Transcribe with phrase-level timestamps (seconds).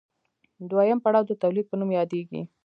[0.69, 2.41] دویم پړاو د تولید په نوم یادېږي